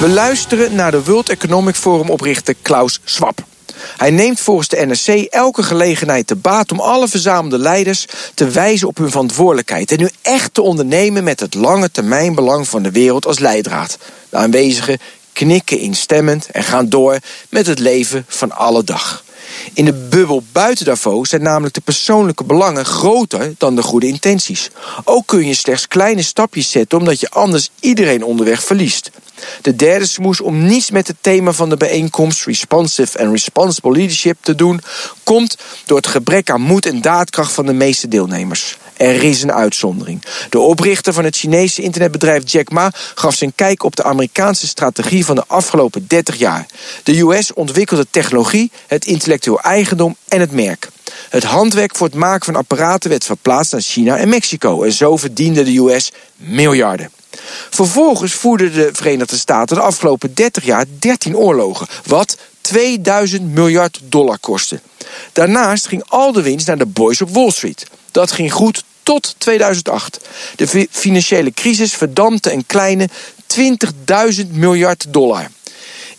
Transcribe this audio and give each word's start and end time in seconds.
We 0.00 0.08
luisteren 0.08 0.74
naar 0.74 0.90
de 0.90 1.04
World 1.04 1.28
Economic 1.28 1.74
Forum 1.74 2.10
oprichter 2.10 2.54
Klaus 2.62 3.00
Schwab. 3.04 3.44
Hij 3.96 4.10
neemt 4.10 4.40
volgens 4.40 4.68
de 4.68 4.86
NRC 4.86 5.24
elke 5.24 5.62
gelegenheid 5.62 6.26
te 6.26 6.36
baat 6.36 6.72
om 6.72 6.80
alle 6.80 7.08
verzamelde 7.08 7.58
leiders 7.58 8.06
te 8.34 8.48
wijzen 8.48 8.88
op 8.88 8.96
hun 8.96 9.10
verantwoordelijkheid 9.10 9.92
en 9.92 9.98
nu 9.98 10.08
echt 10.22 10.54
te 10.54 10.62
ondernemen 10.62 11.24
met 11.24 11.40
het 11.40 11.54
lange 11.54 11.90
termijnbelang 11.90 12.68
van 12.68 12.82
de 12.82 12.90
wereld 12.90 13.26
als 13.26 13.38
leidraad. 13.38 13.98
De 14.28 14.36
aanwezigen 14.36 14.98
knikken 15.32 15.78
instemmend 15.78 16.46
en 16.50 16.62
gaan 16.62 16.88
door 16.88 17.18
met 17.48 17.66
het 17.66 17.78
leven 17.78 18.24
van 18.28 18.52
alle 18.52 18.84
dag. 18.84 19.24
In 19.72 19.84
de 19.84 19.92
bubbel 19.92 20.42
buiten 20.52 20.84
Davos 20.84 21.28
zijn 21.28 21.42
namelijk 21.42 21.74
de 21.74 21.80
persoonlijke 21.80 22.44
belangen 22.44 22.84
groter 22.84 23.54
dan 23.58 23.76
de 23.76 23.82
goede 23.82 24.06
intenties. 24.06 24.70
Ook 25.04 25.26
kun 25.26 25.46
je 25.46 25.54
slechts 25.54 25.88
kleine 25.88 26.22
stapjes 26.22 26.70
zetten 26.70 26.98
omdat 26.98 27.20
je 27.20 27.30
anders 27.30 27.70
iedereen 27.80 28.24
onderweg 28.24 28.64
verliest. 28.64 29.10
De 29.62 29.76
derde 29.76 30.06
smoes 30.06 30.40
om 30.40 30.64
niets 30.66 30.90
met 30.90 31.06
het 31.06 31.16
thema 31.20 31.52
van 31.52 31.68
de 31.68 31.76
bijeenkomst 31.76 32.44
Responsive 32.44 33.18
and 33.18 33.30
Responsible 33.30 33.92
Leadership 33.92 34.36
te 34.40 34.54
doen, 34.54 34.80
komt 35.24 35.56
door 35.86 35.96
het 35.96 36.06
gebrek 36.06 36.50
aan 36.50 36.60
moed 36.60 36.86
en 36.86 37.00
daadkracht 37.00 37.52
van 37.52 37.66
de 37.66 37.72
meeste 37.72 38.08
deelnemers. 38.08 38.78
Er 39.00 39.22
is 39.22 39.42
een 39.42 39.52
uitzondering. 39.52 40.22
De 40.50 40.58
oprichter 40.58 41.12
van 41.12 41.24
het 41.24 41.36
Chinese 41.36 41.82
internetbedrijf 41.82 42.52
Jack 42.52 42.70
Ma 42.70 42.92
gaf 43.14 43.34
zijn 43.34 43.52
kijk 43.54 43.82
op 43.82 43.96
de 43.96 44.02
Amerikaanse 44.02 44.66
strategie 44.66 45.24
van 45.24 45.34
de 45.34 45.44
afgelopen 45.46 46.04
30 46.06 46.36
jaar. 46.36 46.66
De 47.02 47.20
US 47.20 47.52
ontwikkelde 47.52 48.06
technologie, 48.10 48.70
het 48.86 49.04
intellectueel 49.30 49.72
eigendom 49.72 50.16
en 50.28 50.40
het 50.40 50.52
merk. 50.52 50.88
Het 51.28 51.44
handwerk 51.44 51.96
voor 51.96 52.06
het 52.06 52.16
maken 52.16 52.44
van 52.44 52.56
apparaten 52.56 53.10
werd 53.10 53.24
verplaatst 53.24 53.72
naar 53.72 53.80
China 53.80 54.16
en 54.16 54.28
Mexico 54.28 54.82
en 54.82 54.92
zo 54.92 55.16
verdiende 55.16 55.64
de 55.64 55.78
US 55.78 56.12
miljarden. 56.36 57.10
Vervolgens 57.70 58.32
voerden 58.32 58.72
de 58.72 58.90
Verenigde 58.92 59.36
Staten 59.36 59.76
de 59.76 59.82
afgelopen 59.82 60.34
30 60.34 60.64
jaar 60.64 60.84
13 60.98 61.36
oorlogen, 61.36 61.86
wat 62.06 62.36
2000 62.60 63.54
miljard 63.54 64.00
dollar 64.02 64.38
kostte. 64.38 64.80
Daarnaast 65.32 65.86
ging 65.86 66.04
al 66.08 66.32
de 66.32 66.42
winst 66.42 66.66
naar 66.66 66.78
de 66.78 66.86
boys 66.86 67.20
op 67.20 67.30
Wall 67.30 67.50
Street. 67.50 67.86
Dat 68.10 68.32
ging 68.32 68.52
goed 68.52 68.84
tot 69.02 69.34
2008. 69.38 70.20
De 70.56 70.86
financiële 70.90 71.52
crisis 71.52 71.94
verdampte 71.94 72.52
een 72.52 72.66
kleine 72.66 73.08
20.000 74.44 74.50
miljard 74.50 75.06
dollar. 75.08 75.50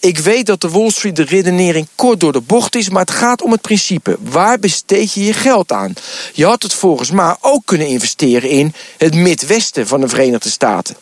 Ik 0.00 0.18
weet 0.18 0.46
dat 0.46 0.60
de 0.60 0.68
Wall 0.68 0.90
Street 0.90 1.16
de 1.16 1.24
redenering 1.24 1.88
kort 1.94 2.20
door 2.20 2.32
de 2.32 2.40
bocht 2.40 2.76
is, 2.76 2.88
maar 2.88 3.00
het 3.00 3.10
gaat 3.10 3.42
om 3.42 3.52
het 3.52 3.60
principe. 3.60 4.16
Waar 4.20 4.58
besteed 4.58 5.12
je 5.12 5.24
je 5.24 5.32
geld 5.32 5.72
aan? 5.72 5.94
Je 6.32 6.44
had 6.44 6.62
het 6.62 6.74
volgens 6.74 7.10
mij 7.10 7.36
ook 7.40 7.62
kunnen 7.64 7.86
investeren 7.86 8.50
in 8.50 8.74
het 8.98 9.14
Midwesten 9.14 9.86
van 9.86 10.00
de 10.00 10.08
Verenigde 10.08 10.50
Staten. 10.50 10.96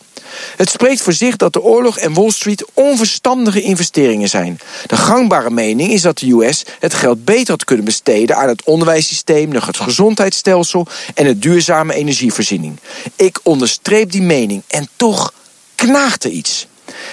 Het 0.56 0.70
spreekt 0.70 1.00
voor 1.00 1.12
zich 1.12 1.36
dat 1.36 1.52
de 1.52 1.62
oorlog 1.62 1.98
en 1.98 2.14
Wall 2.14 2.30
Street 2.30 2.64
onverstandige 2.74 3.62
investeringen 3.62 4.28
zijn. 4.28 4.58
De 4.86 4.96
gangbare 4.96 5.50
mening 5.50 5.92
is 5.92 6.02
dat 6.02 6.18
de 6.18 6.30
US 6.30 6.64
het 6.78 6.94
geld 6.94 7.24
beter 7.24 7.50
had 7.50 7.64
kunnen 7.64 7.84
besteden 7.84 8.36
aan 8.36 8.48
het 8.48 8.64
onderwijssysteem, 8.64 9.52
het 9.52 9.76
gezondheidsstelsel 9.76 10.86
en 11.14 11.26
het 11.26 11.42
duurzame 11.42 11.94
energievoorziening. 11.94 12.78
Ik 13.16 13.38
onderstreep 13.42 14.10
die 14.10 14.22
mening 14.22 14.62
en 14.66 14.88
toch 14.96 15.32
knaagt 15.74 16.24
er 16.24 16.30
iets. 16.30 16.66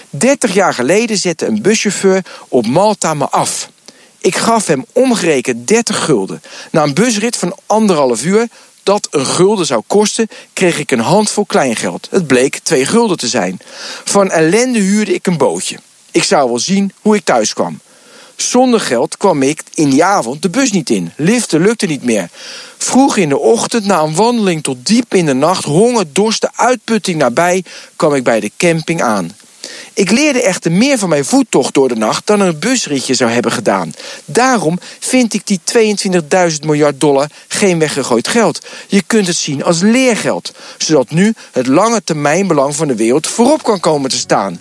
30 0.09 0.53
jaar 0.53 0.73
geleden 0.73 1.17
zette 1.17 1.45
een 1.45 1.61
buschauffeur 1.61 2.25
op 2.47 2.67
Malta 2.67 3.13
me 3.13 3.29
af. 3.29 3.69
Ik 4.17 4.35
gaf 4.35 4.67
hem 4.67 4.85
omgerekend 4.91 5.67
30 5.67 6.05
gulden. 6.05 6.41
Na 6.71 6.83
een 6.83 6.93
busrit 6.93 7.37
van 7.37 7.57
anderhalf 7.65 8.23
uur 8.23 8.47
dat 8.83 9.07
een 9.11 9.25
gulden 9.25 9.65
zou 9.65 9.83
kosten, 9.87 10.27
kreeg 10.53 10.79
ik 10.79 10.91
een 10.91 10.99
handvol 10.99 11.45
kleingeld. 11.45 12.07
Het 12.11 12.27
bleek 12.27 12.59
twee 12.63 12.85
gulden 12.85 13.17
te 13.17 13.27
zijn. 13.27 13.59
Van 14.03 14.31
ellende 14.31 14.79
huurde 14.79 15.13
ik 15.13 15.27
een 15.27 15.37
bootje. 15.37 15.77
Ik 16.11 16.23
zou 16.23 16.49
wel 16.49 16.59
zien 16.59 16.93
hoe 17.01 17.15
ik 17.15 17.23
thuis 17.23 17.53
kwam. 17.53 17.79
Zonder 18.35 18.79
geld 18.79 19.17
kwam 19.17 19.41
ik 19.41 19.63
in 19.73 19.89
die 19.89 20.03
avond 20.03 20.41
de 20.41 20.49
bus 20.49 20.71
niet 20.71 20.89
in. 20.89 21.11
Liften 21.15 21.61
lukte 21.61 21.85
niet 21.85 22.03
meer. 22.03 22.29
Vroeg 22.77 23.17
in 23.17 23.29
de 23.29 23.39
ochtend, 23.39 23.85
na 23.85 24.01
een 24.01 24.15
wandeling 24.15 24.63
tot 24.63 24.85
diep 24.85 25.13
in 25.13 25.25
de 25.25 25.33
nacht, 25.33 25.63
honger, 25.63 26.05
dorst, 26.11 26.41
de 26.41 26.49
uitputting 26.55 27.17
nabij, 27.17 27.63
kwam 27.95 28.13
ik 28.13 28.23
bij 28.23 28.39
de 28.39 28.51
camping 28.57 29.01
aan. 29.01 29.35
Ik 29.95 30.11
leerde 30.11 30.41
echter 30.41 30.71
meer 30.71 30.97
van 30.97 31.09
mijn 31.09 31.25
voettocht 31.25 31.73
door 31.73 31.87
de 31.87 31.95
nacht 31.95 32.27
dan 32.27 32.39
een 32.39 32.59
busritje 32.59 33.13
zou 33.13 33.31
hebben 33.31 33.51
gedaan. 33.51 33.93
Daarom 34.25 34.79
vind 34.99 35.33
ik 35.33 35.47
die 35.47 35.59
22.000 36.51 36.59
miljard 36.65 36.99
dollar 36.99 37.29
geen 37.47 37.79
weggegooid 37.79 38.27
geld. 38.27 38.65
Je 38.87 39.03
kunt 39.07 39.27
het 39.27 39.35
zien 39.35 39.63
als 39.63 39.81
leergeld, 39.81 40.53
zodat 40.77 41.11
nu 41.11 41.33
het 41.51 41.67
lange 41.67 42.03
termijnbelang 42.03 42.75
van 42.75 42.87
de 42.87 42.95
wereld 42.95 43.27
voorop 43.27 43.63
kan 43.63 43.79
komen 43.79 44.09
te 44.09 44.17
staan. 44.17 44.59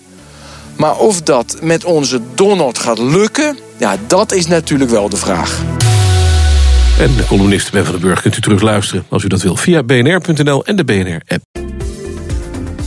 Maar 0.75 0.97
of 0.97 1.21
dat 1.21 1.57
met 1.61 1.85
onze 1.85 2.21
Donald 2.35 2.77
gaat 2.77 2.99
lukken, 2.99 3.57
ja, 3.77 3.97
dat 4.07 4.31
is 4.31 4.47
natuurlijk 4.47 4.89
wel 4.89 5.09
de 5.09 5.17
vraag. 5.17 5.61
En 6.99 7.15
de 7.15 7.25
columnist 7.25 7.71
Ben 7.71 7.83
van 7.83 7.93
den 7.93 8.01
Burg 8.01 8.21
kunt 8.21 8.37
u 8.37 8.41
terugluisteren 8.41 9.05
als 9.09 9.23
u 9.23 9.27
dat 9.27 9.41
wil 9.41 9.55
via 9.55 9.83
bnr.nl 9.83 10.65
en 10.65 10.75
de 10.75 10.83
BNR-app. 10.83 11.62